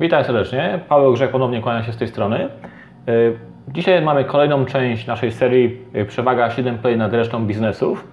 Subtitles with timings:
[0.00, 0.80] Witam serdecznie.
[0.88, 2.48] Paweł Grzech ponownie kłania się z tej strony.
[3.08, 8.08] Y, Dzisiaj mamy kolejną część naszej serii y, Przewaga 7 Play nad resztą biznesów.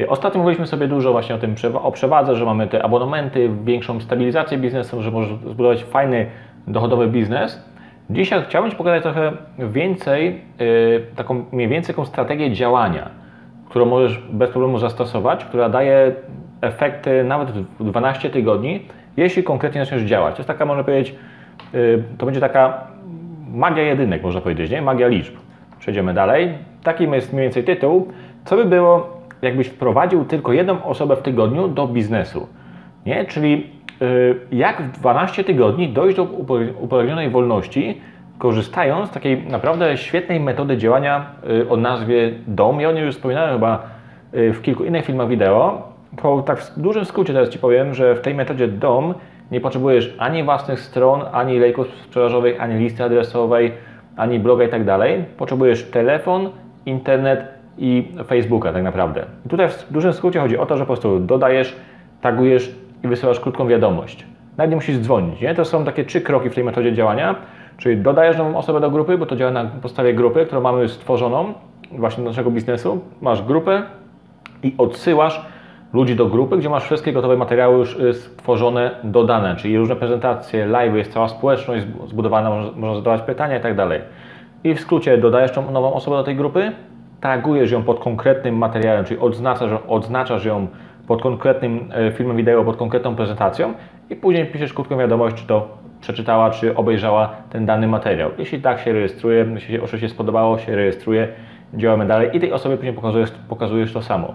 [0.00, 4.00] Y, Ostatnio mówiliśmy sobie dużo właśnie o tym o przewadze, że mamy te abonamenty, większą
[4.00, 6.26] stabilizację biznesu, że możesz zbudować fajny,
[6.66, 7.70] dochodowy biznes.
[8.10, 10.40] Dzisiaj chciałbym Ci pokazać trochę więcej,
[11.16, 13.10] taką mniej więcej taką strategię działania,
[13.68, 16.14] którą możesz bez problemu zastosować, która daje
[16.60, 18.80] efekty nawet w 12 tygodni,
[19.16, 20.34] jeśli konkretnie zaczniesz działać.
[20.34, 21.14] To jest taka, można powiedzieć,
[22.18, 22.86] to będzie taka
[23.52, 24.82] magia jedynek, można powiedzieć, nie?
[24.82, 25.34] Magia liczb.
[25.78, 26.52] Przejdziemy dalej.
[26.82, 28.08] Taki jest mniej więcej tytuł.
[28.44, 32.46] Co by było, jakbyś wprowadził tylko jedną osobę w tygodniu do biznesu?
[33.06, 33.24] Nie?
[33.24, 33.70] Czyli
[34.02, 36.24] y, jak w 12 tygodni dojść do
[36.80, 38.00] upragnionej wolności,
[38.38, 42.80] korzystając z takiej naprawdę świetnej metody działania y, o nazwie DOM.
[42.80, 43.82] Ja o niej już wspominałem chyba
[44.34, 45.92] y, w kilku innych filmach wideo.
[46.16, 49.14] Po tak w dużym skrócie teraz Ci powiem, że w tej metodzie DOM
[49.52, 53.72] nie potrzebujesz ani własnych stron, ani lejków sprzedażowych, ani listy adresowej,
[54.16, 55.24] ani bloga i tak dalej.
[55.36, 56.50] Potrzebujesz telefon,
[56.86, 57.44] internet
[57.78, 59.24] i Facebooka tak naprawdę.
[59.46, 61.76] I tutaj w dużym skrócie chodzi o to, że po prostu dodajesz,
[62.20, 64.26] tagujesz i wysyłasz krótką wiadomość.
[64.56, 65.40] Nawet nie musisz dzwonić.
[65.40, 65.54] Nie?
[65.54, 67.34] To są takie trzy kroki w tej metodzie działania.
[67.76, 71.54] Czyli dodajesz nową osobę do grupy, bo to działa na podstawie grupy, którą mamy stworzoną
[71.90, 73.00] właśnie do naszego biznesu.
[73.20, 73.82] Masz grupę
[74.62, 75.46] i odsyłasz
[75.92, 80.66] ludzi do grupy, gdzie masz wszystkie gotowe materiały już y, stworzone, dodane, czyli różne prezentacje,
[80.66, 84.00] live, jest cała społeczność zbu- zbudowana, można, można zadawać pytania i tak dalej.
[84.64, 86.72] I w skrócie dodajesz tą nową osobę do tej grupy,
[87.20, 90.66] tagujesz ją pod konkretnym materiałem, czyli odznaczasz, odznaczasz ją
[91.06, 93.74] pod konkretnym e, filmem wideo, pod konkretną prezentacją
[94.10, 95.68] i później piszesz krótką wiadomość, czy to
[96.00, 98.30] przeczytała, czy obejrzała ten dany materiał.
[98.38, 101.28] Jeśli tak się rejestruje, jeśli się oczywiście spodobało, się rejestruje,
[101.74, 104.34] działamy dalej i tej osobie później pokazujesz, pokazujesz to samo.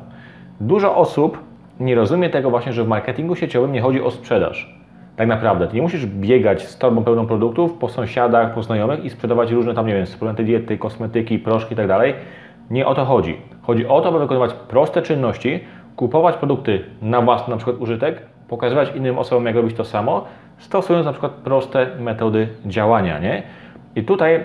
[0.62, 1.38] Dużo osób
[1.80, 4.78] nie rozumie tego właśnie, że w marketingu sieciowym nie chodzi o sprzedaż.
[5.16, 5.68] Tak naprawdę.
[5.68, 9.74] Ty nie musisz biegać z torbą pełną produktów po sąsiadach, po znajomych i sprzedawać różne
[9.74, 11.90] tam, nie wiem, suplementy diety, kosmetyki, proszki i tak.
[12.70, 13.38] Nie o to chodzi.
[13.62, 15.60] Chodzi o to, by wykonywać proste czynności,
[15.96, 20.26] kupować produkty na własny na przykład użytek, pokazywać innym osobom, jak robić to samo,
[20.58, 23.44] stosując na przykład proste metody działania, nie?
[23.96, 24.44] I tutaj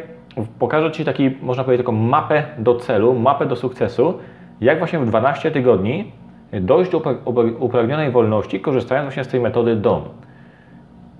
[0.58, 4.18] pokażę Ci taki, można powiedzieć, taką mapę do celu, mapę do sukcesu,
[4.62, 6.12] jak właśnie w 12 tygodni
[6.60, 10.02] dojść do upra- upra- upragnionej wolności, korzystając właśnie z tej metody DOM.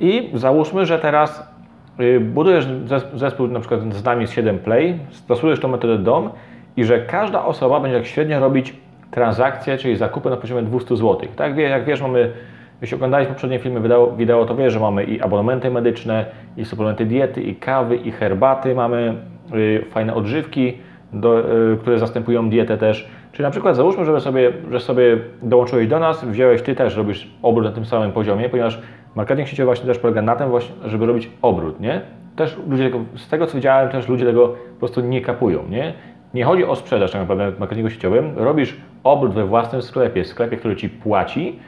[0.01, 1.55] I załóżmy, że teraz
[2.01, 6.31] y, budujesz zes- zespół na przykład z nami z 7 Play, stosujesz tą metodę DOM
[6.77, 8.77] i że każda osoba będzie tak średnio robić
[9.11, 11.29] transakcje, czyli zakupy na poziomie 200 zł.
[11.37, 12.33] Tak jak wiesz, mamy,
[12.81, 16.27] jeśli oglądałeś poprzednie filmy wideo, wideo, to wiesz, że mamy i abonamenty medyczne,
[16.57, 19.15] i suplementy diety, i kawy, i herbaty, mamy
[19.55, 20.79] y, fajne odżywki,
[21.13, 21.41] do,
[21.73, 23.09] y, które zastępują dietę też.
[23.33, 27.31] Czyli na przykład załóżmy, żeby sobie, że sobie dołączyłeś do nas, wziąłeś Ty też, robisz
[27.43, 28.83] obrót na tym samym poziomie, ponieważ
[29.15, 32.01] marketing sieciowy właśnie też polega na tym właśnie, żeby robić obrót, nie?
[32.37, 35.93] Też ludzie tego, z tego co widziałem, też ludzie tego po prostu nie kapują, nie?
[36.35, 40.57] Nie chodzi o sprzedaż tak naprawdę w marketingu sieciowym, robisz obrót we własnym sklepie, sklepie,
[40.57, 41.59] który Ci płaci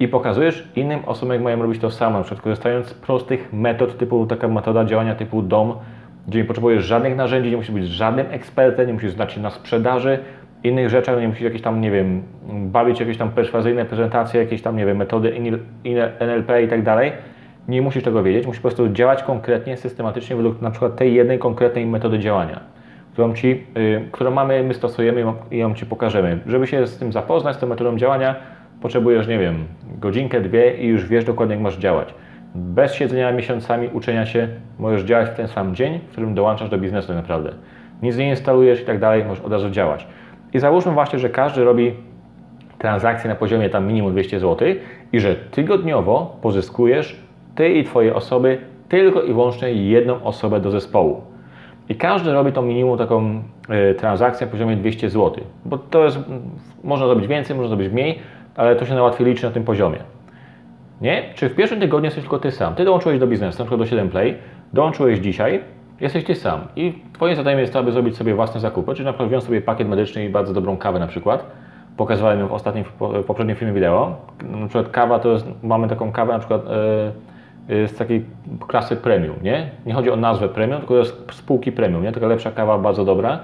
[0.00, 3.98] i pokazujesz innym osobom, jak mają robić to samo, na przykład korzystając z prostych metod,
[3.98, 5.74] typu taka metoda działania typu DOM,
[6.28, 9.50] gdzie nie potrzebujesz żadnych narzędzi, nie musisz być żadnym ekspertem, nie musisz znać się na
[9.50, 10.18] sprzedaży,
[10.64, 14.76] innych rzeczach, nie musisz jakieś tam, nie wiem, bawić jakieś tam perswazyjne prezentacje, jakieś tam,
[14.76, 15.32] nie wiem, metody
[16.20, 17.12] NLP i tak dalej.
[17.68, 21.38] Nie musisz tego wiedzieć, musisz po prostu działać konkretnie, systematycznie według na przykład tej jednej
[21.38, 22.60] konkretnej metody działania,
[23.12, 26.38] którą, ci, y, którą mamy, my stosujemy i ją Ci pokażemy.
[26.46, 28.36] Żeby się z tym zapoznać, z tą metodą działania,
[28.82, 29.64] potrzebujesz, nie wiem,
[29.98, 32.14] godzinkę, dwie i już wiesz dokładnie, jak masz działać.
[32.54, 34.48] Bez siedzenia miesiącami, uczenia się,
[34.78, 37.52] możesz działać w ten sam dzień, w którym dołączasz do biznesu naprawdę.
[38.02, 40.06] Nic nie instalujesz i tak dalej, możesz od razu działać.
[40.54, 41.94] I załóżmy właśnie, że każdy robi
[42.78, 44.68] transakcje na poziomie tam minimum 200 zł
[45.12, 47.22] i że tygodniowo pozyskujesz
[47.54, 51.22] Ty i Twoje osoby tylko i wyłącznie jedną osobę do zespołu.
[51.88, 53.42] I każdy robi tą minimum taką
[53.90, 56.18] y, transakcję na poziomie 200 zł, bo to jest,
[56.84, 58.18] można zrobić więcej, można zrobić mniej,
[58.56, 59.98] ale to się najłatwiej liczy na tym poziomie.
[61.00, 61.24] Nie?
[61.34, 62.74] Czy w pierwszym tygodniu jesteś tylko Ty sam?
[62.74, 64.34] Ty dołączyłeś do biznesu, na przykład do 7 Play,
[64.72, 65.60] dołączyłeś dzisiaj,
[66.00, 69.12] jesteś Ty sam i Twoim zadaniem jest to, aby zrobić sobie własne zakupy, czyli na
[69.12, 71.44] przykład wziąć sobie pakiet medyczny i bardzo dobrą kawę na przykład.
[71.96, 74.16] Pokazywałem ją w ostatnim, w poprzednim filmie wideo.
[74.42, 76.72] Na przykład kawa to jest, mamy taką kawę na przykład e,
[77.82, 78.24] e, z takiej
[78.68, 79.70] klasy premium, nie?
[79.86, 82.12] Nie chodzi o nazwę premium, tylko to jest spółki premium, nie?
[82.12, 83.38] Taka lepsza kawa, bardzo dobra.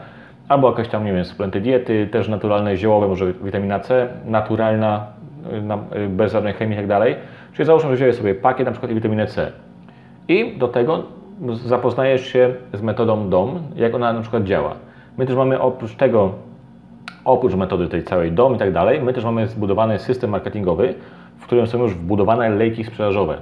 [0.49, 5.07] Albo jakaś tam, nie wiem, suplementy diety, też naturalne, ziołowe, może witamina C, naturalna,
[5.63, 7.17] na- y, bez żadnej chemii i tak dalej.
[7.53, 9.53] Czyli załóżmy, że wziąłeś sobie pakiet na przykład i witaminę C.
[10.29, 11.03] I do tego
[11.65, 14.75] zapoznajesz się z metodą DOM, jak ona na przykład działa.
[15.19, 16.33] My też mamy oprócz tego,
[17.25, 20.95] oprócz metody tej całej DOM i tak dalej, my też mamy zbudowany system marketingowy,
[21.39, 23.39] w którym są już wbudowane lejki sprzedażowe.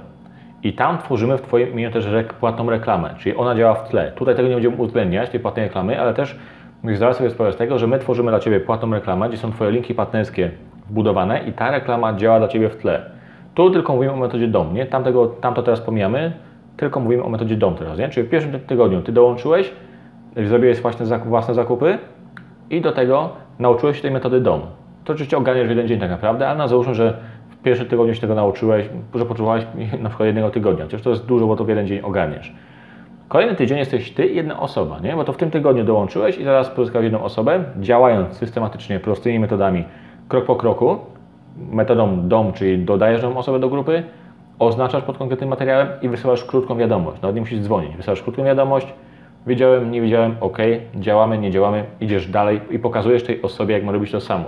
[0.63, 2.07] I tam tworzymy w Twoim imieniu też
[2.39, 4.11] płatną reklamę, czyli ona działa w tle.
[4.11, 6.39] Tutaj tego nie będziemy uwzględniać, tej płatnej reklamy, ale też
[6.83, 9.51] musisz zdawać sobie sprawę z tego, że my tworzymy dla Ciebie płatną reklamę, gdzie są
[9.51, 10.51] Twoje linki partnerskie
[10.89, 13.01] wbudowane i ta reklama działa dla Ciebie w tle.
[13.53, 14.85] Tu tylko mówimy o metodzie DOM, nie?
[14.85, 16.33] Tamtego, tamto teraz pomijamy,
[16.77, 18.09] tylko mówimy o metodzie DOM teraz, nie?
[18.09, 19.71] Czyli w pierwszym tygodniu Ty dołączyłeś,
[20.35, 21.97] zrobiłeś własne, zakup, własne zakupy
[22.69, 23.29] i do tego
[23.59, 24.61] nauczyłeś się tej metody DOM.
[25.03, 27.17] To oczywiście ogarniesz w jeden dzień tak naprawdę, ale na załóżmy, że
[27.49, 29.65] w pierwszym tygodniu się tego nauczyłeś, że potrzebowałeś
[30.03, 32.55] na przykład jednego tygodnia, chociaż to jest dużo, bo to w jeden dzień ogarniesz.
[33.27, 35.15] Kolejny tydzień jesteś Ty i jedna osoba, nie?
[35.15, 39.83] Bo to w tym tygodniu dołączyłeś i teraz pozyskałeś jedną osobę, działając systematycznie, prostymi metodami,
[40.27, 40.97] krok po kroku,
[41.71, 44.03] metodą DOM, czyli dodajesz nową osobę do grupy,
[44.59, 47.21] oznaczasz pod konkretnym materiałem i wysyłasz krótką wiadomość.
[47.21, 47.95] Nawet nie musisz dzwonić.
[47.97, 48.87] Wysyłasz krótką wiadomość,
[49.47, 50.57] wiedziałem, nie wiedziałem, ok,
[50.95, 54.45] działamy, nie działamy, idziesz dalej i pokazujesz tej osobie, jak ma robić to samo.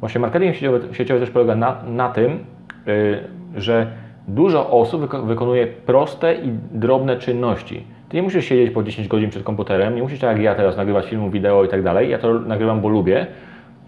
[0.00, 2.38] Właśnie marketing sieciowy, sieciowy też polega na, na tym,
[2.86, 3.18] yy,
[3.56, 3.86] że
[4.28, 7.84] dużo osób wyko- wykonuje proste i drobne czynności.
[8.08, 10.76] Ty nie musisz siedzieć po 10 godzin przed komputerem, nie musisz tak jak ja teraz
[10.76, 12.10] nagrywać filmów, wideo i tak dalej.
[12.10, 13.26] Ja to nagrywam, bo lubię,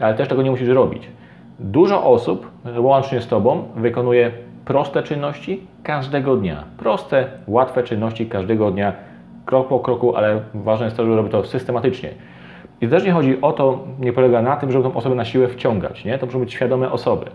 [0.01, 1.09] ale też tego nie musisz robić.
[1.59, 4.31] Dużo osób, łącznie z Tobą, wykonuje
[4.65, 6.65] proste czynności każdego dnia.
[6.79, 8.93] Proste, łatwe czynności każdego dnia,
[9.47, 12.11] krok po kroku, ale ważne jest to, że robi to systematycznie.
[12.81, 15.49] I też nie chodzi o to, nie polega na tym, żeby tą osobę na siłę
[15.49, 16.19] wciągać, nie?
[16.19, 17.27] To muszą być świadome osoby.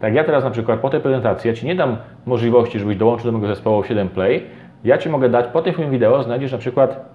[0.00, 1.96] Tak ja teraz na przykład po tej prezentacji, ja Ci nie dam
[2.26, 4.42] możliwości, żebyś dołączył do mojego zespołu 7 Play.
[4.84, 7.10] Ja Ci mogę dać, po tym filmie wideo znajdziesz na przykład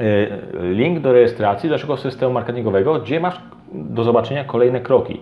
[0.00, 0.28] y,
[0.62, 3.40] link do rejestracji do naszego systemu marketingowego, gdzie masz
[3.72, 5.20] do zobaczenia kolejne kroki.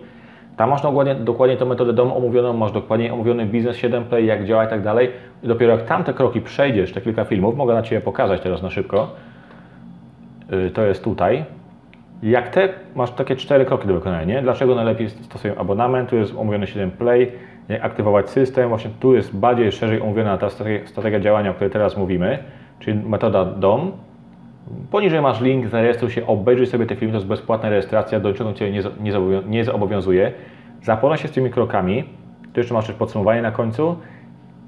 [0.57, 4.45] Tam masz dokładnie, dokładnie tą metodę DOM omówioną, masz dokładnie omówiony biznes 7 Play, jak
[4.45, 5.11] działa i tak dalej.
[5.43, 8.69] I dopiero jak tamte kroki przejdziesz, te kilka filmów, mogę na Ciebie pokazać teraz na
[8.69, 9.07] szybko.
[10.53, 11.45] Y, To jest tutaj.
[12.23, 14.41] Jak te, masz takie cztery kroki do wykonania, nie?
[14.41, 16.09] Dlaczego najlepiej stosuję abonament?
[16.09, 17.31] Tu jest omówiony 7 Play,
[17.69, 18.69] jak aktywować system.
[18.69, 20.49] Właśnie tu jest bardziej szerzej omówiona ta
[20.85, 22.37] strategia działania, o której teraz mówimy,
[22.79, 23.91] czyli metoda DOM.
[24.91, 28.53] Poniżej masz link, zarejestruj się, obejrzyj sobie te filmy, to jest bezpłatna rejestracja, do niczego
[28.53, 30.31] Cię nie, zo- nie, zobowią- nie zobowiązuje.
[30.81, 32.03] Zapoznaj się z tymi krokami,
[32.53, 33.95] tu jeszcze masz też podsumowanie na końcu,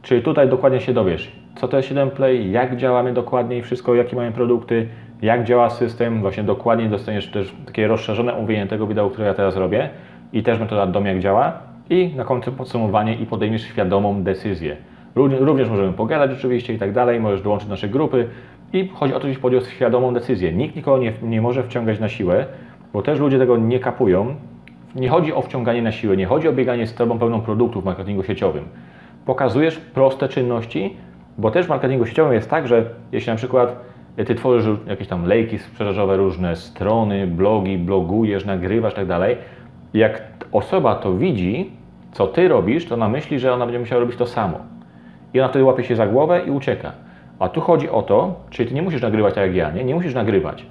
[0.02, 3.96] czyli tutaj dokładnie się dowiesz, co to jest 7 Play, jak działamy dokładnie i wszystko,
[3.96, 4.88] jakie mamy produkty,
[5.22, 9.56] jak działa system, właśnie dokładnie dostaniesz też takie rozszerzone omówienie tego wideo, które ja teraz
[9.56, 9.90] robię
[10.34, 11.54] i też metoda DOM jak działa.
[11.90, 14.76] I na końcu podsumowanie i podejmiesz świadomą decyzję.
[15.16, 18.28] Ró- Również możemy pogadać oczywiście i tak dalej, możesz dołączyć do naszej grupy
[18.74, 20.54] i chodzi o to, żebyś podjął świadomą decyzję.
[20.54, 22.46] Nikt nikogo nie, nie może wciągać na siłę,
[22.94, 24.36] bo też ludzie tego nie kapują.
[24.96, 27.86] Nie chodzi o wciąganie na siłę, nie chodzi o bieganie z tobą pełną produktów w
[27.86, 28.64] marketingu sieciowym.
[29.25, 30.98] Pokazujesz proste czynności,
[31.38, 33.80] bo też w marketingu sieciowym jest tak, że jeśli na przykład
[34.25, 39.38] ty tworzysz jakieś tam lejki sprzedażowe, różne strony, blogi, blogujesz, nagrywasz tak dalej,
[39.94, 40.22] jak
[40.52, 41.72] osoba to widzi,
[42.12, 44.60] co ty robisz, to ona myśli, że ona będzie musiała robić to samo.
[45.34, 46.92] I ona wtedy łapie się za głowę i ucieka.
[47.39, 49.84] A tu chodzi o to, czyli ty nie musisz nagrywać tak jak ja, nie?
[49.84, 50.66] Nie musisz nagrywać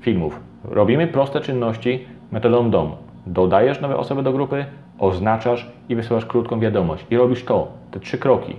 [0.00, 0.40] filmów.
[0.64, 2.90] Robimy proste czynności metodą DOM.
[3.26, 4.64] Dodajesz nowe osoby do grupy,
[4.98, 7.06] oznaczasz i wysyłasz krótką wiadomość.
[7.10, 8.56] I robisz to, te trzy kroki.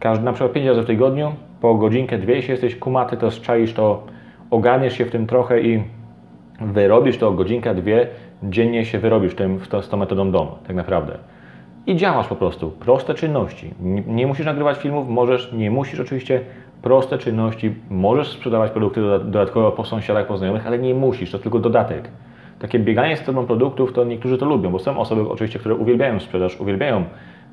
[0.00, 3.72] Każdy, na przykład 5 razy w tygodniu, po godzinkę, dwie, jeśli jesteś kumaty, to strzaisz
[3.72, 4.02] to,
[4.50, 5.82] ogarniesz się w tym trochę i
[6.60, 8.06] wyrobisz to godzinka, dwie,
[8.42, 11.18] dziennie się wyrobisz tym, tą, z tą metodą DOM, tak naprawdę.
[11.86, 12.70] I działasz po prostu.
[12.70, 13.74] Proste czynności.
[13.80, 16.40] Nie, nie musisz nagrywać filmów, możesz, nie musisz oczywiście.
[16.88, 17.74] Proste czynności.
[17.90, 22.08] Możesz sprzedawać produkty doda- dodatkowo po sąsiadach, po znajomych, ale nie musisz, to tylko dodatek.
[22.58, 26.20] Takie bieganie z tobą produktów, to niektórzy to lubią, bo są osoby oczywiście, które uwielbiają
[26.20, 27.04] sprzedaż, uwielbiają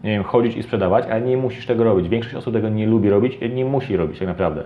[0.03, 2.09] nie wiem, chodzić i sprzedawać, ale nie musisz tego robić.
[2.09, 4.63] Większość osób tego nie lubi robić i nie musi robić tak naprawdę.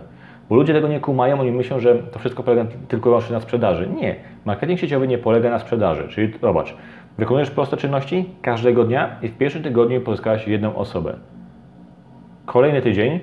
[0.49, 3.41] Bo ludzie tego nie kumają, oni myślą, że to wszystko polega tylko i wyłącznie na
[3.41, 3.89] sprzedaży.
[4.01, 4.15] Nie.
[4.45, 6.07] Marketing sieciowy nie polega na sprzedaży.
[6.09, 6.75] Czyli zobacz,
[7.17, 11.15] wykonujesz proste czynności każdego dnia i w pierwszym tygodniu pozyskałeś jedną osobę.
[12.45, 13.19] Kolejny tydzień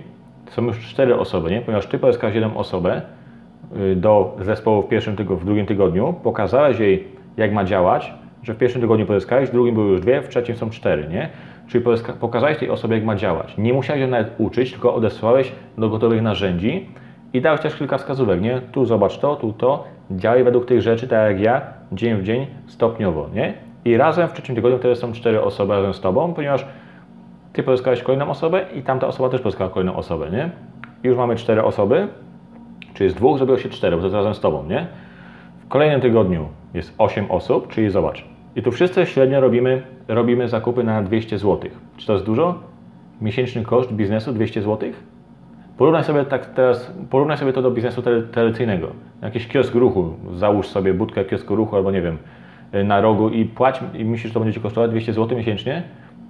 [0.51, 1.61] są już cztery osoby, nie?
[1.61, 3.03] ponieważ Ty pozyskałeś jedną osobę
[3.77, 8.55] y, do zespołu w pierwszym tygodniu, w drugim tygodniu, pokazałeś jej, jak ma działać, że
[8.55, 11.29] w pierwszym tygodniu pozyskałeś, w drugim były już dwie, w trzecim są cztery, nie?
[11.67, 11.85] Czyli
[12.21, 13.55] pokazałeś tej osobie, jak ma działać.
[13.59, 16.89] Nie musiałeś ją nawet uczyć, tylko odesłałeś do gotowych narzędzi
[17.33, 18.61] i dałeś też kilka wskazówek, nie?
[18.73, 21.63] Tu zobacz to, tu to, działaj według tych rzeczy, tak jak ja,
[21.93, 23.55] dzień w dzień, stopniowo, nie?
[23.85, 26.67] I razem w trzecim tygodniu wtedy są cztery osoby razem z Tobą, ponieważ
[27.57, 30.51] Ty pozyskałeś kolejną osobę i tamta osoba też pozyskała kolejną osobę, nie?
[31.05, 32.09] I już mamy cztery osoby,
[32.95, 34.87] czyli z dwóch zrobiło się cztery, bo to jest razem z Tobą, nie?
[35.59, 38.25] W kolejnym tygodniu jest 8 osób, czyli zobacz.
[38.57, 41.71] I tu wszyscy średnio robimy, robimy zakupy na 200 zł.
[41.97, 42.59] Czy to jest dużo?
[43.21, 44.91] Miesięczny koszt biznesu 200 zł?
[45.79, 48.89] Porównaj sobie tak teraz, porównaj sobie to do biznesu tradycyjnego.
[49.23, 52.19] Jakiś kiosk ruchu, załóż sobie budkę kiosku ruchu albo nie wiem,
[52.85, 55.83] na rogu i płać i myślisz, że to będzie Ci kosztować 200 zł miesięcznie?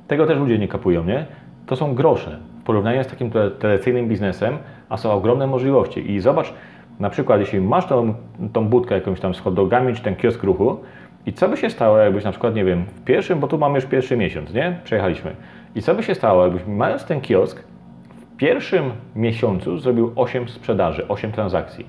[0.08, 1.26] Tego też ludzie nie kapują, nie?
[1.66, 2.38] To są grosze.
[2.64, 4.58] porównaniu z takim tradycyjnym biznesem,
[4.88, 6.12] a są ogromne możliwości.
[6.12, 6.52] I zobacz,
[7.00, 8.14] na przykład, jeśli masz tą,
[8.52, 9.54] tą budkę jakąś tam z hot
[9.94, 10.80] czy ten kiosk ruchu,
[11.26, 13.75] i co by się stało, jakbyś na przykład, nie wiem, w pierwszym, bo tu mamy
[13.75, 14.78] już pierwszy miesiąc, nie?
[14.84, 15.36] Przejechaliśmy.
[15.75, 17.64] I co by się stało, jakbyś mając ten kiosk,
[18.08, 21.86] w pierwszym miesiącu zrobił 8 sprzedaży, 8 transakcji.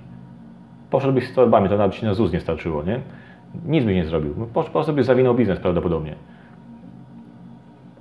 [0.90, 3.00] Poszedłbyś z torbami, to nawet ci na ZUS nie starczyło, nie?
[3.66, 4.34] Nic byś nie zrobił.
[4.54, 6.16] Po po prostu byś zawinął biznes prawdopodobnie.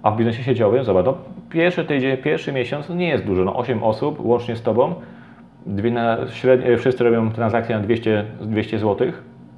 [0.07, 1.15] A w biznesie sieciowym, zobacz, no,
[1.51, 4.95] pierwszy tydzień, pierwszy miesiąc no nie jest dużo, no 8 osób łącznie z Tobą,
[5.67, 9.09] dwie na, średnio, wszyscy robią transakcje na 200, 200 zł,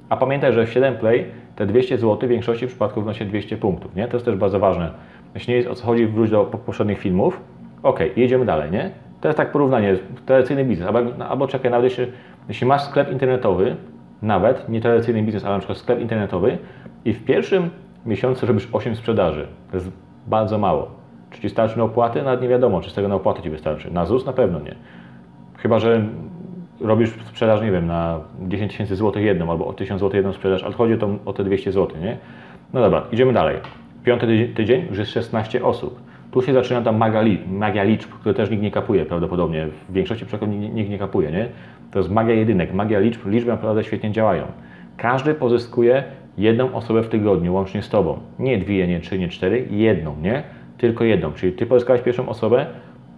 [0.09, 1.25] a pamiętaj, że w 7 Play
[1.55, 4.07] te 200 zł w większości przypadków wnosi 200 punktów, nie?
[4.07, 4.91] To jest też bardzo ważne.
[5.33, 7.41] Jeśli nie jest o co chodzi, wróć do poprzednich filmów.
[7.83, 8.91] Ok, jedziemy dalej, nie?
[9.21, 12.05] To jest tak porównanie, tradycyjny biznes, albo, albo czekaj, nawet jeśli,
[12.47, 13.75] jeśli masz sklep internetowy,
[14.21, 16.57] nawet nie tradycyjny biznes, ale na przykład sklep internetowy
[17.05, 17.69] i w pierwszym
[18.05, 20.87] miesiącu robisz 8 sprzedaży, to jest bardzo mało.
[21.31, 22.23] Czy Ci starczy na opłaty?
[22.23, 23.91] Nawet nie wiadomo, czy z tego na opłaty Ci wystarczy.
[23.91, 24.75] Na ZUS na pewno nie.
[25.57, 26.05] Chyba, że
[26.81, 30.63] robisz sprzedaż, nie wiem, na 10 tysięcy złotych jedną albo o 1000 złotych jedną sprzedaż,
[30.63, 32.17] ale chodzi o, tą, o te 200 zł, nie?
[32.73, 33.57] No dobra, idziemy dalej.
[34.03, 35.99] Piąty tydzień, już jest 16 osób.
[36.31, 39.67] Tu się zaczyna ta magia, li, magia liczb, które też nikt nie kapuje prawdopodobnie.
[39.89, 41.49] W większości przypadków nikt, nikt nie kapuje, nie?
[41.91, 44.43] To jest magia jedynek, magia liczb, liczby naprawdę świetnie działają.
[44.97, 46.03] Każdy pozyskuje
[46.39, 48.19] jedną osobę w tygodniu, łącznie z Tobą.
[48.39, 50.43] Nie dwie, nie trzy, nie cztery, jedną, nie?
[50.77, 51.31] Tylko jedną.
[51.31, 52.65] Czyli Ty pozyskałeś pierwszą osobę,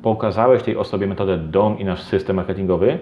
[0.01, 2.97] pokazałeś tej osobie metodę DOM i nasz system marketingowy.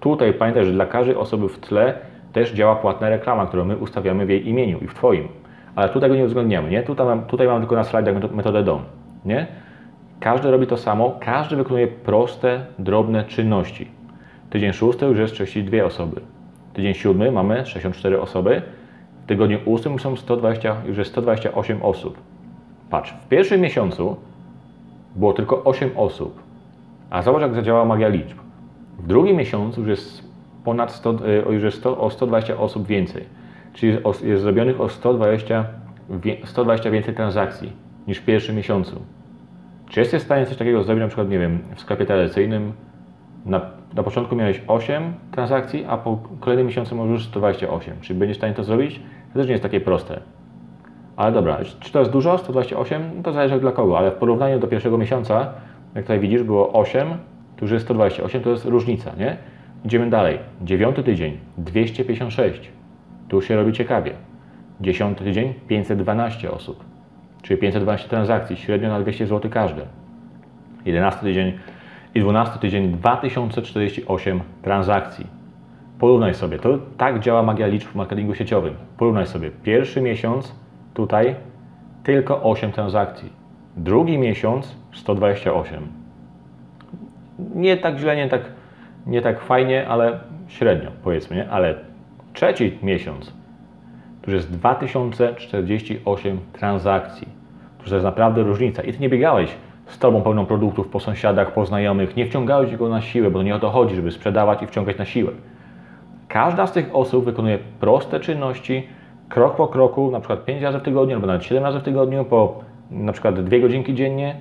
[0.00, 1.94] Tutaj pamiętaj, że dla każdej osoby w tle
[2.32, 5.28] też działa płatna reklama, którą my ustawiamy w jej imieniu i w Twoim.
[5.74, 6.82] Ale tutaj go nie uwzględniamy, nie?
[6.82, 8.82] Tutaj mam, tutaj mam tylko na slajdach metodę DOM,
[9.24, 9.46] nie?
[10.20, 13.88] Każdy robi to samo, każdy wykonuje proste, drobne czynności.
[14.50, 16.20] Tydzień szósty już jest 32 osoby.
[16.72, 18.62] Tydzień siódmy mamy 64 osoby.
[19.22, 22.18] W tygodniu ósmym są 120, już jest 128 osób.
[22.90, 24.16] Patrz, w pierwszym miesiącu
[25.16, 26.42] było tylko 8 osób.
[27.10, 28.38] A zobacz, jak zadziałała magia liczb.
[28.98, 30.32] W drugim miesiącu już jest
[30.64, 31.14] ponad 100,
[31.50, 33.24] już jest 100, o 120 osób więcej.
[33.72, 35.64] Czyli jest, jest zrobionych o 120,
[36.44, 37.72] 120 więcej transakcji
[38.06, 39.02] niż w pierwszym miesiącu.
[39.88, 42.72] Czy jesteś w stanie coś takiego zrobić, na przykład, nie wiem, w sklepie tradycyjnym?
[43.46, 43.60] Na,
[43.94, 47.94] na początku miałeś 8 transakcji, a po kolejnym miesiącu możesz już 128.
[48.00, 49.00] Czy będziesz w stanie to zrobić?
[49.32, 50.20] To też nie jest takie proste.
[51.16, 52.38] Ale dobra, czy to jest dużo?
[52.38, 53.02] 128?
[53.16, 55.52] No to zależy dla kogo, ale w porównaniu do pierwszego miesiąca,
[55.94, 57.08] jak tutaj widzisz, było 8,
[57.56, 59.36] tu już jest 128, to jest różnica, nie?
[59.84, 60.38] Idziemy dalej.
[60.62, 62.70] Dziewiąty tydzień 256.
[63.28, 64.12] Tu się robi ciekawie.
[64.80, 66.84] Dziesiąty tydzień 512 osób,
[67.42, 69.82] czyli 512 transakcji, średnio na 200 zł każde.
[70.84, 71.52] Jedenasty tydzień
[72.14, 75.26] i 12 tydzień 2048 transakcji.
[75.98, 78.74] Porównaj sobie, to tak działa magia liczb w marketingu sieciowym.
[78.98, 80.54] Porównaj sobie, pierwszy miesiąc
[80.94, 81.34] tutaj
[82.02, 83.32] tylko 8 transakcji,
[83.76, 85.88] drugi miesiąc 128.
[87.54, 88.42] Nie tak źle, nie tak,
[89.06, 91.50] nie tak fajnie, ale średnio powiedzmy, nie?
[91.50, 91.74] ale
[92.32, 93.42] trzeci miesiąc
[94.22, 97.28] to jest 2048 transakcji.
[97.84, 98.82] To jest naprawdę różnica.
[98.82, 99.56] I ty nie biegałeś
[99.92, 103.54] z tobą pełną produktów po sąsiadach, po znajomych, nie wciągałeś go na siłę, bo nie
[103.54, 105.32] o to chodzi, żeby sprzedawać i wciągać na siłę.
[106.28, 108.86] Każda z tych osób wykonuje proste czynności,
[109.28, 112.24] krok po kroku, na przykład 5 razy w tygodniu, albo nawet 7 razy w tygodniu,
[112.24, 114.36] po na przykład 2 godzinki dziennie,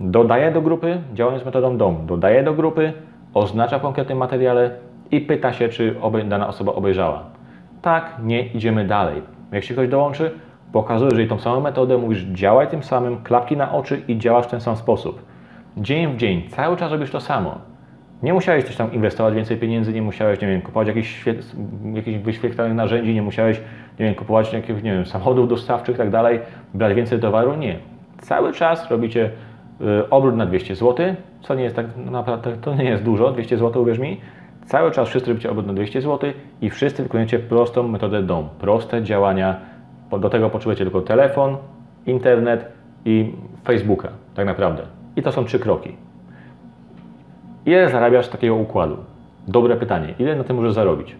[0.00, 2.92] dodaje do grupy, działając metodą DOM, dodaje do grupy,
[3.34, 4.70] oznacza w konkretnym materiale
[5.10, 5.96] i pyta się, czy
[6.28, 7.22] dana osoba obejrzała.
[7.82, 9.22] Tak, nie, idziemy dalej.
[9.52, 10.30] Jak się ktoś dołączy,
[10.72, 14.50] pokazujesz jej tą samą metodę, mówisz działaj tym samym, klapki na oczy i działasz w
[14.50, 15.22] ten sam sposób.
[15.76, 17.58] Dzień w dzień, cały czas robisz to samo.
[18.22, 21.24] Nie musiałeś coś tam inwestować więcej pieniędzy, nie musiałeś, nie wiem, kupować jakichś,
[21.94, 23.60] jakichś wyświetlanych narzędzi, nie musiałeś,
[23.98, 26.40] nie wiem, kupować jakichś, nie wiem, samochodów dostawczych i tak dalej,
[26.74, 27.78] brać więcej towaru, nie.
[28.18, 29.30] Cały czas robicie
[29.80, 33.58] y, obrót na 200 zł, co nie jest tak naprawdę, to nie jest dużo, 200
[33.58, 34.20] zł, uwierz mi.
[34.66, 39.02] Cały czas wszyscy robicie obrót na 200 zł i wszyscy wykonujecie prostą metodę DOM, proste
[39.02, 39.69] działania.
[40.18, 41.56] Do tego potrzebujecie tylko telefon,
[42.06, 42.72] internet
[43.04, 43.32] i
[43.64, 44.82] Facebooka, tak naprawdę.
[45.16, 45.96] I to są trzy kroki.
[47.66, 48.96] Ile zarabiasz z takiego układu?
[49.48, 50.14] Dobre pytanie.
[50.18, 51.16] Ile na tym możesz zarobić?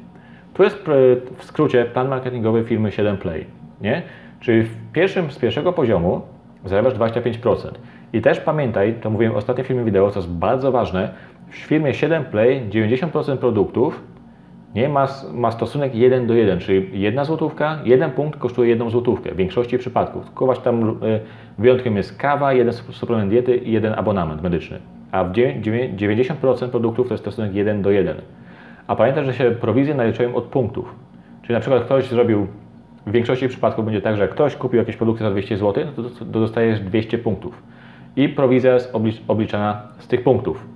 [0.54, 0.84] Tu jest
[1.36, 3.44] w skrócie plan marketingowy firmy 7Play,
[3.80, 4.02] nie?
[4.40, 6.20] Czyli w pierwszym, z pierwszego poziomu
[6.64, 7.70] zarabiasz 25%.
[8.12, 11.14] I też pamiętaj, to mówiłem w ostatnim filmie wideo, co jest bardzo ważne,
[11.48, 14.02] w firmie 7Play 90% produktów
[14.74, 19.32] nie ma, ma stosunek 1 do 1, czyli jedna złotówka, jeden punkt kosztuje jedną złotówkę
[19.32, 20.34] w większości przypadków.
[20.34, 21.20] Właśnie tam y,
[21.58, 24.78] wyjątkiem jest kawa, jeden suplement diety i jeden abonament medyczny.
[25.12, 28.16] A w 90% produktów to jest stosunek 1 do 1.
[28.86, 30.94] A pamiętaj, że się prowizje naliczają od punktów.
[31.42, 32.46] Czyli na przykład ktoś zrobił,
[33.06, 36.10] w większości przypadków będzie tak, że ktoś kupił jakieś produkty za 200 zł, no to,
[36.18, 37.62] to dostajesz 200 punktów.
[38.16, 40.66] i prowizja jest oblicz, obliczana z tych punktów.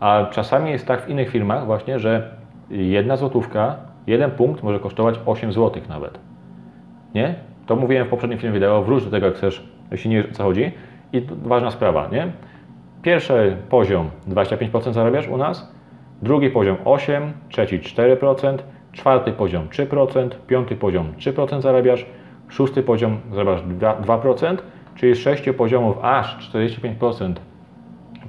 [0.00, 2.37] A czasami jest tak w innych firmach właśnie, że
[2.70, 6.18] jedna złotówka, jeden punkt może kosztować 8 zł nawet.
[7.14, 7.34] Nie?
[7.66, 10.34] To mówiłem w poprzednim filmie wideo, wróć do tego jak chcesz, jeśli nie wiesz o
[10.34, 10.72] co chodzi.
[11.12, 12.32] I ważna sprawa, nie?
[13.02, 15.72] Pierwszy poziom 25% zarabiasz u nas,
[16.22, 18.58] drugi poziom 8%, trzeci 4%,
[18.92, 22.06] czwarty poziom 3%, piąty poziom 3% zarabiasz,
[22.48, 23.62] szósty poziom zarabiasz
[24.06, 24.56] 2%,
[24.94, 27.34] czyli z sześciu poziomów aż 45%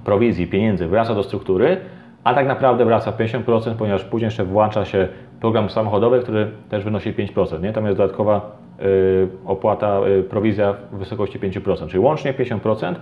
[0.04, 1.78] prowizji, pieniędzy wraca do struktury,
[2.24, 5.08] a tak naprawdę wraca 50%, ponieważ później jeszcze włącza się
[5.40, 7.62] program samochodowy, który też wynosi 5%.
[7.62, 7.74] Nie?
[7.74, 12.96] Tam jest dodatkowa y, opłata, y, prowizja w wysokości 5%, czyli łącznie 50%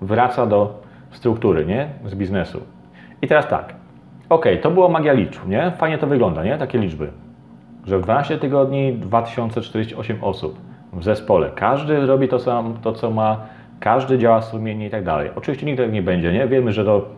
[0.00, 1.88] wraca do struktury, nie?
[2.04, 2.60] z biznesu.
[3.22, 3.74] I teraz tak,
[4.28, 5.72] ok, to było magia liczb, nie?
[5.76, 6.58] fajnie to wygląda, nie?
[6.58, 7.08] takie liczby,
[7.86, 10.58] że w 12 tygodni 2048 osób
[10.92, 13.40] w zespole, każdy robi to, sam, to co ma,
[13.80, 15.30] każdy działa sumiennie i tak dalej.
[15.36, 16.46] Oczywiście nigdy tak nie będzie, nie?
[16.46, 17.08] wiemy, że, to,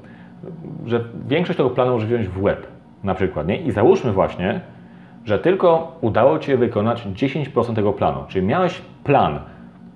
[0.87, 2.67] że większość tego planu może wziąć w łeb,
[3.05, 3.63] na przykład, nie?
[3.63, 4.61] i załóżmy właśnie,
[5.25, 9.39] że tylko udało Ci się wykonać 10% tego planu, czyli miałeś plan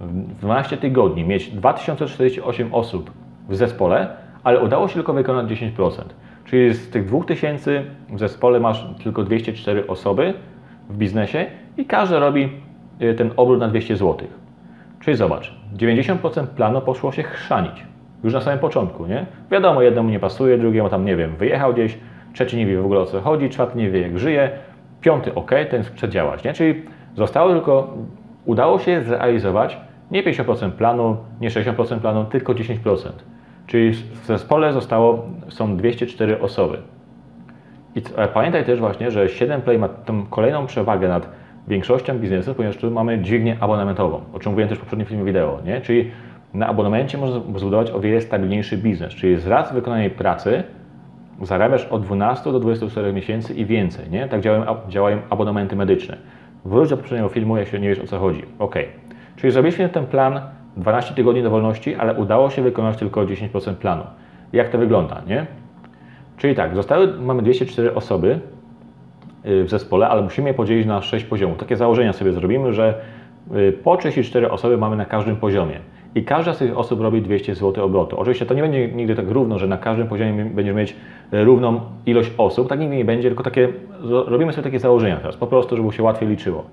[0.01, 3.11] w 12 tygodni mieć 2048 osób
[3.49, 4.09] w zespole,
[4.45, 6.03] ale udało się tylko wykonać 10%.
[6.45, 10.35] Czyli z tych 2000 w zespole masz tylko 204 osoby
[10.91, 12.49] w biznesie i każdy robi
[13.03, 14.29] y, ten obrót na 200 zł.
[15.01, 17.85] Czyli zobacz, 90% planu poszło się chrzanić.
[18.25, 19.27] Już na samym początku, nie?
[19.51, 21.99] Wiadomo, jednemu nie pasuje, drugiemu tam, nie wiem, wyjechał gdzieś,
[22.33, 24.51] trzeci nie wie w ogóle o co chodzi, czwarty nie wie jak żyje,
[25.01, 26.53] piąty ok, ten chce działać, nie?
[26.53, 26.83] Czyli
[27.17, 27.95] zostało tylko,
[28.45, 29.79] udało się zrealizować
[30.11, 33.09] nie 50% planu, nie 60% planu, tylko 10%.
[33.67, 36.79] Czyli w zespole zostało, są 204 osoby.
[37.97, 38.03] I
[38.35, 41.29] pamiętaj też właśnie, że 7Play ma tą kolejną przewagę nad
[41.69, 45.59] większością biznesu, ponieważ tu mamy dźwignię abonamentową, o czym mówiłem też w poprzednim filmie wideo,
[45.65, 45.81] nie?
[45.81, 46.11] Czyli
[46.55, 50.63] na abonamencie można zbudować o wiele stabilniejszy biznes, czyli z raz wykonanej pracy
[51.43, 54.29] zarabiasz od 12 do 24 miesięcy i więcej, nie?
[54.29, 56.17] Tak działają, działają abonamenty medyczne.
[56.65, 58.43] Wróć do poprzedniego filmu, jeśli nie wiesz o co chodzi.
[58.59, 58.75] Ok.
[59.37, 60.41] Czyli zrobiliśmy ten plan
[60.77, 64.03] 12 tygodni do wolności, ale udało się wykonać tylko 10% planu.
[64.53, 65.47] Jak to wygląda, nie?
[66.37, 68.41] Czyli tak, zostały, mamy 204 osoby
[69.47, 71.59] y, w zespole, ale musimy je podzielić na 6 poziomów.
[71.59, 72.95] Takie założenia sobie zrobimy, że
[73.57, 75.81] y, po 34 osoby mamy na każdym poziomie.
[76.15, 78.21] I każda z tych osób robi 200 zł obrotu.
[78.21, 80.97] Oczywiście to nie będzie nigdy tak równo, że na każdym poziomie będziesz mieć
[81.33, 82.69] y, równą ilość osób.
[82.69, 83.69] Tak nigdy nie będzie, tylko takie,
[84.27, 86.65] robimy sobie takie założenia teraz, po prostu, żeby się łatwiej liczyło.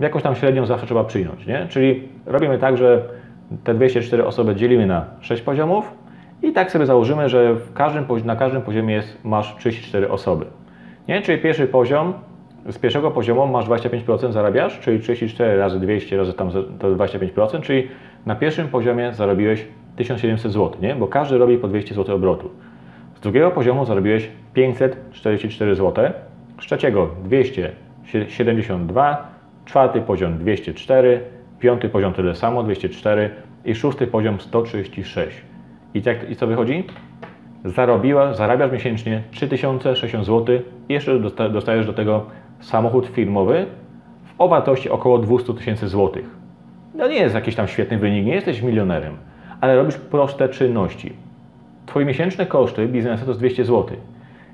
[0.00, 1.66] Jakąś tam średnią zawsze trzeba przyjąć, nie?
[1.68, 3.02] Czyli robimy tak, że
[3.64, 5.92] te 204 osoby dzielimy na 6 poziomów
[6.42, 10.46] i tak sobie założymy, że każdym, na każdym poziomie jest, masz 34 osoby.
[11.08, 11.22] Nie?
[11.22, 12.12] Czyli pierwszy poziom,
[12.66, 17.88] z pierwszego poziomu masz 25% zarabiasz, czyli 34 razy 200 razy tam to 25%, czyli
[18.26, 19.66] na pierwszym poziomie zarobiłeś
[19.96, 20.94] 1700 zł, nie?
[20.94, 22.50] bo każdy robi po 200 zł obrotu.
[23.14, 26.10] Z drugiego poziomu zarobiłeś 544 zł,
[26.60, 29.28] z trzeciego 272,
[29.64, 31.20] czwarty poziom 204,
[31.58, 33.30] piąty poziom tyle samo, 204
[33.64, 35.42] i szósty poziom 136.
[35.94, 36.84] I, jak, i co wychodzi?
[37.64, 42.26] Zarobiła, zarabiasz miesięcznie 3060 zł i jeszcze dostajesz do tego
[42.60, 43.66] samochód firmowy
[44.38, 46.24] o wartości około 200 tysięcy złotych.
[46.94, 49.16] No nie jest jakiś tam świetny wynik, nie jesteś milionerem,
[49.60, 51.12] ale robisz proste czynności.
[51.86, 53.96] Twoje miesięczne koszty biznesu to jest 200 zł.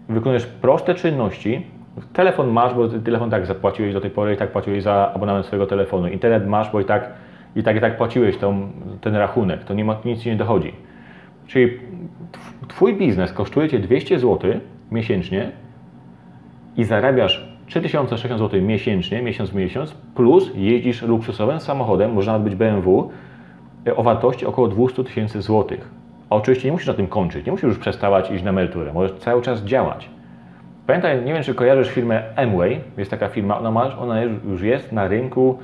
[0.09, 1.67] Wykonujesz proste czynności,
[2.13, 5.67] telefon masz, bo telefon tak zapłaciłeś do tej pory i tak płaciłeś za abonament swojego
[5.67, 6.09] telefonu.
[6.09, 7.11] Internet masz, bo i tak
[7.57, 8.69] i tak i tak płaciłeś tą,
[9.01, 10.73] ten rachunek, to nie ma, nic ci nie dochodzi.
[11.47, 11.79] Czyli
[12.69, 14.51] Twój biznes kosztuje Cię 200 zł
[14.91, 15.51] miesięcznie
[16.77, 22.55] i zarabiasz 3060 zł miesięcznie, miesiąc w miesiąc, plus jeździsz luksusowym samochodem, może nawet być
[22.55, 23.11] BMW,
[23.97, 25.91] o wartości około 200 tysięcy złotych.
[26.31, 29.13] A oczywiście nie musisz na tym kończyć, nie musisz już przestawać iść na emeryturę, możesz
[29.13, 30.11] cały czas działać.
[30.87, 34.93] Pamiętaj, nie wiem czy kojarzysz firmę Amway, jest taka firma, ona, ma, ona już jest
[34.93, 35.59] na rynku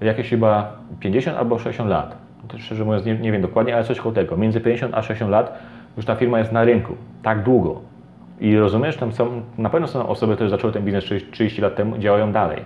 [0.00, 2.16] jakieś chyba 50 albo 60 lat.
[2.48, 4.36] To szczerze mówiąc nie, nie wiem dokładnie, ale coś koło tego.
[4.36, 5.58] Między 50 a 60 lat
[5.96, 6.94] już ta firma jest na rynku.
[7.22, 7.93] Tak długo.
[8.40, 11.98] I rozumiesz, tam są, na pewno są osoby, które zaczęły ten biznes 30 lat temu,
[11.98, 12.62] działają dalej.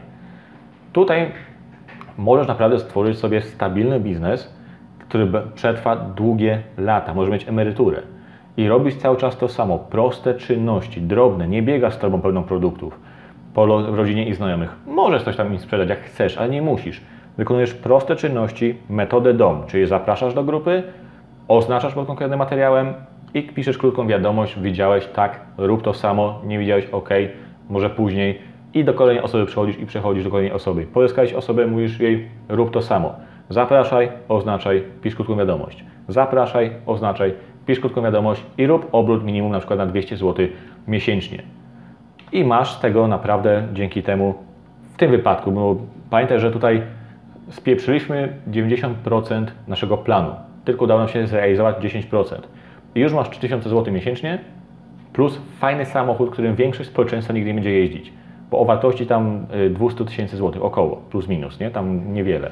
[0.92, 1.30] Tutaj
[2.18, 4.54] możesz naprawdę stworzyć sobie stabilny biznes,
[4.98, 7.14] który przetrwa długie lata.
[7.14, 8.02] Możesz mieć emeryturę
[8.56, 9.78] i robić cały czas to samo.
[9.78, 13.00] Proste czynności, drobne, nie biegasz z torbą pełną produktów
[13.54, 14.76] po rodzinie i znajomych.
[14.86, 17.00] Możesz coś tam im sprzedać, jak chcesz, ale nie musisz.
[17.36, 20.82] Wykonujesz proste czynności, metodę DOM, czyli zapraszasz do grupy,
[21.48, 22.94] oznaczasz pod konkretnym materiałem
[23.34, 27.08] i piszesz krótką wiadomość, widziałeś, tak, rób to samo, nie widziałeś, ok,
[27.70, 28.38] może później
[28.74, 30.86] i do kolejnej osoby przechodzisz i przechodzisz do kolejnej osoby.
[30.86, 33.14] Pozyskałeś osobę, mówisz jej, rób to samo.
[33.48, 35.84] Zapraszaj, oznaczaj, pisz krótką wiadomość.
[36.08, 37.34] Zapraszaj, oznaczaj,
[37.66, 40.46] pisz krótką wiadomość i rób obrót minimum na przykład na 200 zł
[40.88, 41.42] miesięcznie.
[42.32, 44.34] I masz tego naprawdę dzięki temu
[44.94, 45.76] w tym wypadku, bo
[46.10, 46.82] pamiętaj, że tutaj
[47.50, 50.30] spieprzyliśmy 90% naszego planu.
[50.64, 52.24] Tylko udało nam się zrealizować 10%.
[52.98, 54.38] I już masz 3000 zł miesięcznie,
[55.12, 58.12] plus fajny samochód, którym większość społeczeństwa nigdy nie będzie jeździć.
[58.50, 61.70] Bo o wartości tam 200 tysięcy złotych, około, plus minus, nie?
[61.70, 62.50] Tam niewiele.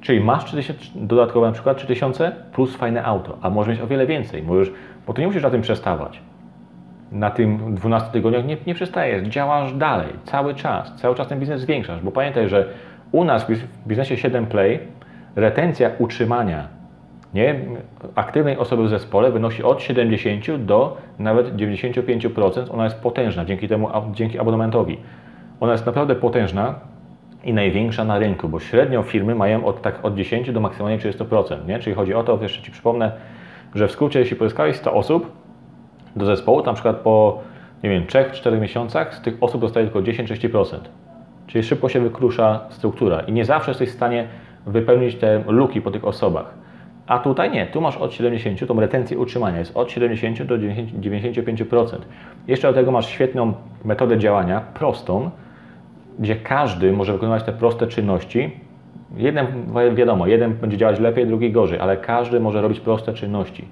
[0.00, 4.06] Czyli masz 3000, dodatkowo na przykład 3000 plus fajne auto, a możesz mieć o wiele
[4.06, 4.72] więcej, możesz,
[5.06, 6.20] bo ty nie musisz na tym przestawać.
[7.12, 11.60] Na tym 12 tygodniach nie, nie przestajesz, działasz dalej, cały czas, cały czas ten biznes
[11.60, 12.68] zwiększasz, bo pamiętaj, że
[13.12, 13.46] u nas
[13.84, 14.78] w biznesie 7 Play
[15.36, 16.77] retencja utrzymania
[17.34, 17.60] nie,
[18.14, 22.74] aktywnej osoby w zespole wynosi od 70 do nawet 95%.
[22.74, 24.98] Ona jest potężna dzięki temu, dzięki abonamentowi.
[25.60, 26.74] Ona jest naprawdę potężna
[27.44, 31.66] i największa na rynku, bo średnio firmy mają od, tak, od 10 do maksymalnie 30%.
[31.66, 31.78] Nie?
[31.78, 33.12] Czyli chodzi o to, jeszcze Ci przypomnę,
[33.74, 35.32] że w skrócie, jeśli pozyskałeś 100 osób
[36.16, 37.40] do zespołu, na przykład po
[37.82, 40.78] nie wiem, 3-4 miesiącach z tych osób dostaje tylko 10-30%.
[41.46, 44.26] Czyli szybko się wykrusza struktura i nie zawsze jesteś w stanie
[44.66, 46.57] wypełnić te luki po tych osobach.
[47.08, 51.98] A tutaj nie, tu masz od 70, tą retencję utrzymania jest od 70 do 95%.
[52.48, 53.52] Jeszcze do tego masz świetną
[53.84, 55.30] metodę działania, prostą,
[56.18, 58.50] gdzie każdy może wykonywać te proste czynności.
[59.16, 59.46] Jeden,
[59.94, 63.68] wiadomo, jeden będzie działać lepiej, drugi gorzej, ale każdy może robić proste czynności.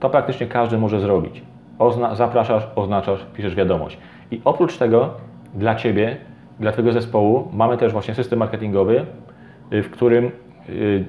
[0.00, 1.42] To praktycznie każdy może zrobić.
[1.78, 3.98] Ozna zapraszasz, oznaczasz, piszesz wiadomość.
[4.30, 5.10] I oprócz tego
[5.54, 6.16] dla Ciebie,
[6.60, 9.06] dla Twojego zespołu mamy też właśnie system marketingowy,
[9.72, 10.30] y, w którym
[10.68, 11.04] y,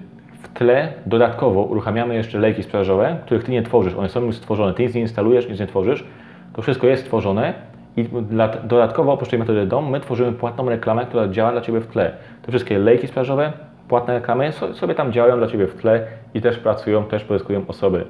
[0.58, 4.84] tle dodatkowo uruchamiamy jeszcze lejki sprzedażowe, których Ty nie tworzysz, one są już stworzone, Ty
[4.84, 6.08] nic nie instalujesz, nic nie tworzysz,
[6.54, 7.54] to wszystko jest stworzone
[7.98, 8.06] i
[8.64, 12.12] dodatkowo oprócz tej metody DOM my tworzymy płatną reklamę, która działa dla Ciebie w tle.
[12.42, 13.54] Te wszystkie lejki sprzedażowe,
[13.88, 18.06] płatne reklamy sobie tam działają dla Ciebie w tle i też pracują, też pozyskują osoby.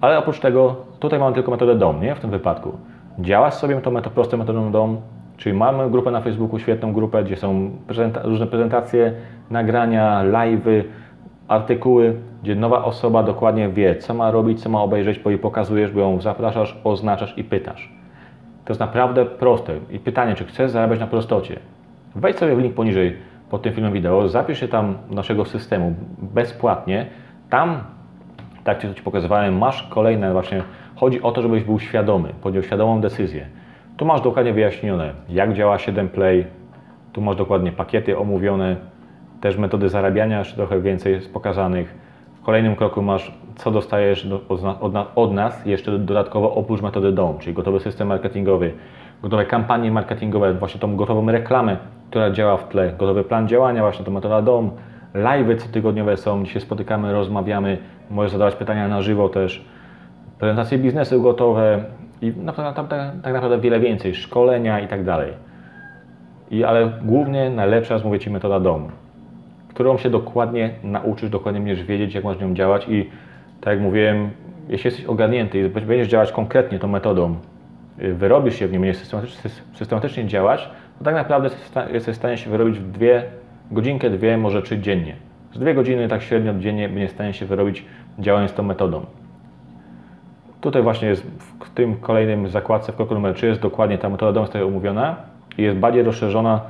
[0.00, 2.14] Ale oprócz tego tutaj mamy tylko metodę DOM, nie?
[2.14, 2.72] W tym wypadku.
[3.18, 4.96] Działasz sobie tą metodą, prostą metodą DOM,
[5.36, 9.12] czyli mamy grupę na Facebooku, świetną grupę, gdzie są prezenta różne prezentacje,
[9.50, 10.82] nagrania, live'y,
[11.48, 15.92] artykuły, gdzie nowa osoba dokładnie wie, co ma robić, co ma obejrzeć, bo jej pokazujesz,
[15.92, 17.92] bo ją zapraszasz, oznaczasz i pytasz.
[18.64, 19.72] To jest naprawdę proste.
[19.90, 21.58] I pytanie, czy chcesz zarabiać na prostocie?
[22.16, 23.16] Wejdź sobie w link poniżej
[23.50, 27.06] pod tym filmem wideo, zapisz się tam naszego systemu bezpłatnie.
[27.50, 27.78] Tam,
[28.64, 30.62] tak jak Ci pokazywałem, masz kolejne właśnie,
[30.96, 33.46] chodzi o to, żebyś był świadomy, podjął świadomą decyzję.
[33.96, 36.46] Tu masz dokładnie wyjaśnione, jak działa 7 Play,
[37.12, 38.76] tu masz dokładnie pakiety omówione,
[39.44, 41.94] też metody zarabiania, jeszcze trochę więcej jest pokazanych.
[42.40, 44.40] W kolejnym kroku masz, co dostajesz do,
[45.14, 48.72] od, nas, jeszcze dodatkowo oprócz metody DOM, czyli gotowy system marketingowy,
[49.22, 51.76] gotowe kampanie marketingowe, właśnie tą gotową reklamę,
[52.10, 54.70] która działa w tle, gotowy plan działania, właśnie to metoda DOM,
[55.14, 57.78] live'y cotygodniowe są, gdzie się spotykamy, rozmawiamy,
[58.10, 59.64] możesz zadawać pytania na żywo też,
[60.38, 61.84] prezentacje biznesu gotowe
[62.22, 62.88] i tak,
[63.22, 65.32] tak naprawdę wiele więcej, szkolenia i tak dalej.
[66.50, 69.03] I, ale głównie najlepsza jest, mówię Ci, metoda DOM
[69.74, 73.10] którą się dokładnie nauczysz, dokładnie będziesz wiedzieć, jak masz nią działać i
[73.60, 74.30] tak jak mówiłem,
[74.68, 77.36] jeśli jesteś ogarnięty i będziesz działać konkretnie tą metodą,
[78.02, 81.50] y, wyrobisz się w niej, będziesz systematycznie, systematycznie działać, to tak naprawdę
[81.92, 83.22] jesteś w stanie się wyrobić w dwie,
[83.70, 85.16] godzinkę, dwie, może trzy dziennie.
[85.54, 87.84] Z dwie godziny tak średnio dziennie będziesz w stanie się wyrobić
[88.18, 89.06] działając tą metodą.
[90.60, 91.22] Tutaj właśnie jest
[91.64, 95.16] w tym kolejnym zakładce w kroku numer 3 jest dokładnie ta metoda jest tutaj omówiona
[95.58, 96.60] i jest bardziej rozszerzona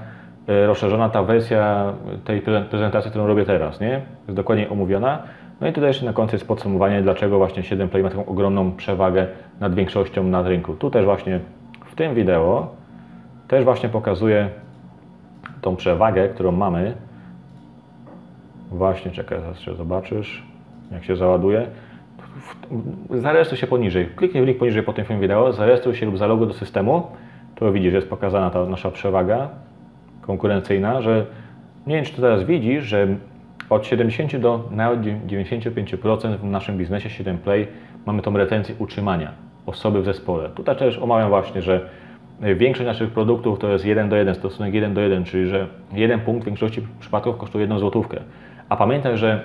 [0.47, 1.93] rozszerzona ta wersja
[2.25, 4.01] tej prezentacji, którą robię teraz, nie?
[4.27, 5.23] Jest dokładnie omówiona.
[5.61, 8.73] No i tutaj jeszcze na końcu jest podsumowanie, dlaczego właśnie 7 Play ma taką ogromną
[8.73, 9.27] przewagę
[9.61, 10.75] nad większością na rynku.
[10.75, 11.41] Tu też właśnie
[11.85, 12.69] w tym wideo
[13.49, 14.49] też właśnie pokazuję
[15.61, 16.95] tą przewagę, którą mamy.
[18.71, 20.47] Właśnie, czekaj, zaraz się zobaczysz,
[20.93, 21.67] jak się załaduje.
[23.11, 24.07] Zarejestruj się poniżej.
[24.07, 27.07] Kliknij w link poniżej po tym filmie wideo, zarejestruj się lub zaloguj do systemu.
[27.55, 29.49] Tu widzisz, jest pokazana ta nasza przewaga
[30.27, 31.27] konkurencyjna, że
[31.87, 33.09] nie wiem, czy to teraz widzisz, że
[33.71, 37.67] od 70 do nawet 95% w naszym biznesie 7 Play
[38.07, 39.33] mamy tą retencję utrzymania
[39.67, 40.49] osoby w zespole.
[40.49, 41.89] Tutaj też omawiam właśnie, że
[42.41, 46.21] większość naszych produktów to jest 1 do 1, stosunek 1 do 1, czyli że jeden
[46.21, 48.21] punkt w większości przypadków kosztuje jedną złotówkę.
[48.69, 49.43] A pamiętaj, że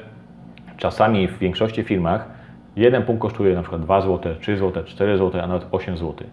[0.78, 2.30] czasami w większości firmach
[2.76, 6.28] jeden punkt kosztuje na przykład 2 zł, 3 zł, 4 zł, a nawet 8 zł.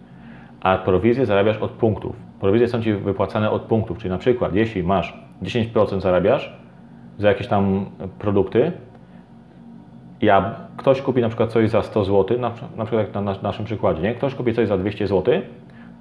[0.67, 2.15] A prowizję zarabiasz od punktów.
[2.39, 6.57] Prowizje są Ci wypłacane od punktów, czyli na przykład jeśli masz 10% zarabiasz
[7.17, 7.85] za jakieś tam
[8.19, 8.71] produkty,
[10.21, 13.65] ja, ktoś kupi na przykład coś za 100 zł, na, na przykład jak na naszym
[13.65, 14.15] przykładzie, nie?
[14.15, 15.41] ktoś kupi coś za 200 zł,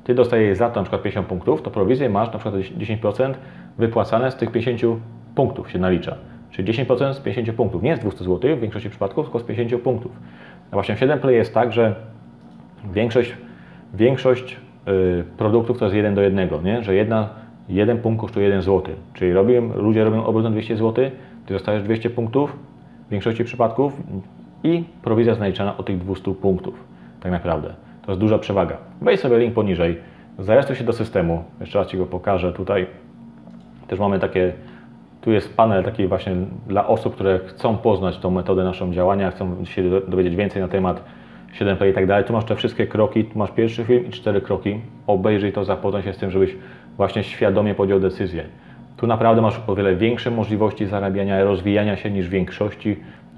[0.05, 3.35] Ty dostajesz za to na przykład 50 punktów, to prowizję masz na przykład 10%
[3.79, 5.01] wypłacane z tych 50
[5.35, 6.17] punktów się nalicza.
[6.51, 7.83] Czyli 10% z 50 punktów.
[7.83, 10.13] Nie z 200 zł w większości przypadków, tylko z 50 punktów.
[10.71, 11.95] A właśnie w 7 Play jest tak, że
[12.93, 13.37] większość,
[13.95, 14.57] większość
[14.89, 16.83] y, produktów to jest 1 do 1, nie?
[16.83, 17.29] że jedna,
[17.69, 18.95] jeden punkt kosztuje 1 zł.
[19.15, 21.11] Czyli robią, ludzie robią obrót na 200 zł,
[21.47, 22.57] ty dostajesz 200 punktów
[23.07, 24.03] w większości przypadków
[24.65, 26.85] i prowizja jest naliczana od tych 200 punktów.
[27.21, 27.75] Tak naprawdę.
[28.07, 28.77] To jest duża przewaga.
[29.03, 29.99] Wejdź sobie link poniżej,
[30.39, 31.45] zarejestruj się do systemu.
[31.61, 32.87] Jeszcze raz Ci go pokażę tutaj.
[33.89, 34.53] Też mamy takie,
[35.21, 39.65] tu jest panel taki właśnie dla osób, które chcą poznać tą metodę naszą działania, chcą
[39.65, 41.05] się do- dowiedzieć więcej na temat
[41.53, 42.25] 7Play i tak dalej.
[42.25, 44.81] Tu masz te wszystkie kroki, tu masz pierwszy film i cztery kroki.
[45.07, 46.57] Obejrzyj to, zapoznaj się z tym, żebyś
[46.97, 48.45] właśnie świadomie podjął decyzję.
[48.97, 52.97] Tu naprawdę masz o wiele większe możliwości zarabiania rozwijania się niż w większości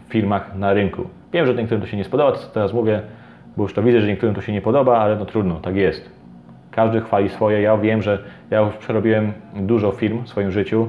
[0.08, 1.02] firmach na rynku.
[1.32, 3.02] Wiem, że niektórym to się nie spodoba, co teraz mówię,
[3.56, 6.10] bo już to widzę, że niektórym to się nie podoba, ale no trudno, tak jest.
[6.70, 7.62] Każdy chwali swoje.
[7.62, 8.18] Ja wiem, że
[8.50, 10.88] ja już przerobiłem dużo firm w swoim życiu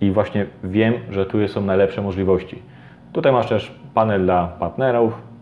[0.00, 2.62] i właśnie wiem, że tu są najlepsze możliwości.
[3.12, 5.33] Tutaj masz też panel dla partnerów,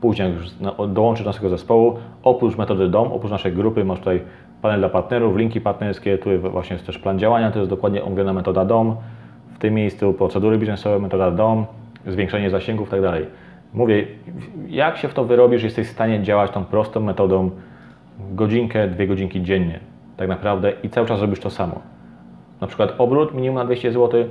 [0.00, 0.50] później jak już
[0.88, 4.22] do naszego zespołu, oprócz metody DOM, oprócz naszej grupy masz tutaj
[4.62, 8.32] panel dla partnerów, linki partnerskie, tu właśnie jest też plan działania, to jest dokładnie omówiona
[8.32, 8.96] metoda DOM,
[9.54, 11.66] w tym miejscu procedury biznesowe, metoda DOM,
[12.06, 13.26] zwiększenie zasięgów tak dalej.
[13.74, 14.06] Mówię,
[14.68, 17.50] jak się w to wyrobisz, jesteś w stanie działać tą prostą metodą
[18.32, 19.80] godzinkę, dwie godzinki dziennie,
[20.16, 21.80] tak naprawdę i cały czas robisz to samo.
[22.60, 24.24] Na przykład obrót minimum na 200 zł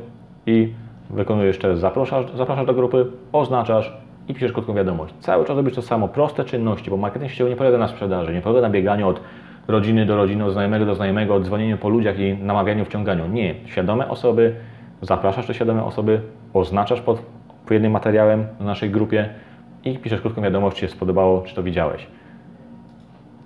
[0.45, 0.73] i
[1.09, 3.97] wykonujesz jeszcze, zapraszasz, zapraszasz do grupy, oznaczasz
[4.27, 5.13] i piszesz krótką wiadomość.
[5.19, 8.41] Cały czas robisz to samo, proste czynności, bo marketing sieciowy nie polega na sprzedaży, nie
[8.41, 9.21] polega na bieganiu od
[9.67, 13.27] rodziny do rodziny, od znajomego do znajomego, od dzwonieniu po ludziach i namawianiu, wciąganiu.
[13.27, 13.55] Nie.
[13.65, 14.55] Świadome osoby,
[15.01, 16.21] zapraszasz te świadome osoby,
[16.53, 17.21] oznaczasz pod
[17.69, 19.29] jednym materiałem na naszej grupie
[19.83, 22.07] i piszesz krótką wiadomość, czy się spodobało, czy to widziałeś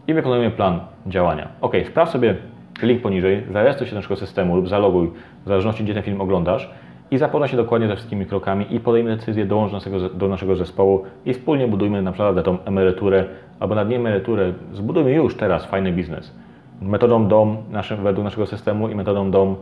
[0.09, 1.47] i wykonujemy plan działania.
[1.61, 2.35] Ok, sprawdź sobie
[2.81, 5.11] link poniżej, zarejestruj się do naszego systemu lub zaloguj,
[5.45, 6.69] w zależności gdzie ten film oglądasz
[7.11, 10.55] i zapoznaj się dokładnie ze wszystkimi krokami i podejmij decyzję, dołącz do naszego, do naszego
[10.55, 13.25] zespołu i wspólnie budujmy na przykład tą emeryturę
[13.59, 16.35] albo nawet nie emeryturę, zbudujmy już teraz fajny biznes.
[16.81, 19.55] Metodą DOM naszym, według naszego systemu i metodą DOM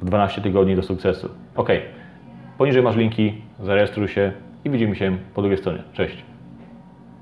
[0.00, 1.28] w 12 tygodni do sukcesu.
[1.56, 1.68] Ok,
[2.58, 4.32] poniżej masz linki, zarejestruj się
[4.64, 5.82] i widzimy się po drugiej stronie.
[5.92, 6.29] Cześć!